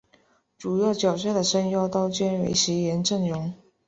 [0.57, 3.53] 主要角色的声优都将维持原阵容。